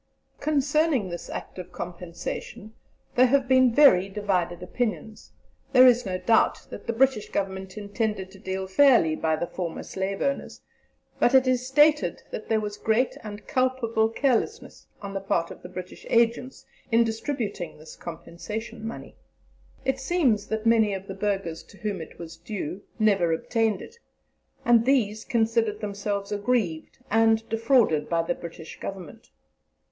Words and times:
Concerning 0.39 1.09
this 1.11 1.29
Act 1.29 1.59
of 1.59 1.71
Compensation 1.71 2.73
there 3.13 3.27
have 3.27 3.47
been 3.47 3.71
very 3.71 4.09
divided 4.09 4.63
opinions; 4.63 5.31
there 5.73 5.85
is 5.85 6.07
not 6.07 6.15
a 6.15 6.17
doubt 6.17 6.57
that 6.71 6.87
the 6.87 6.91
British 6.91 7.29
Government 7.29 7.77
intended 7.77 8.31
to 8.31 8.39
deal 8.39 8.65
fairly 8.65 9.15
by 9.15 9.35
the 9.35 9.45
former 9.45 9.83
slave 9.83 10.19
owners, 10.23 10.61
but 11.19 11.35
it 11.35 11.45
is 11.45 11.67
stated 11.67 12.23
that 12.31 12.49
there 12.49 12.59
was 12.59 12.77
great 12.77 13.15
and 13.23 13.45
culpable 13.45 14.09
carelessness 14.09 14.87
on 15.03 15.13
the 15.13 15.19
part 15.21 15.51
of 15.51 15.61
the 15.61 15.69
British 15.69 16.03
agents 16.09 16.65
in 16.91 17.03
distributing 17.03 17.77
this 17.77 17.95
compensation 17.95 18.83
money. 18.83 19.15
It 19.85 19.99
seems 19.99 20.47
that 20.47 20.65
many 20.65 20.95
of 20.95 21.05
the 21.05 21.13
Burghers 21.13 21.61
to 21.67 21.77
whom 21.77 22.01
it 22.01 22.17
was 22.17 22.37
due 22.37 22.81
never 22.97 23.31
obtained 23.31 23.83
it, 23.83 23.97
and 24.65 24.83
these 24.87 25.23
considered 25.23 25.79
themselves 25.79 26.31
aggrieved 26.31 26.97
and 27.11 27.47
defrauded 27.49 28.09
by 28.09 28.23
the 28.23 28.33
British 28.33 28.79
Government. 28.79 29.29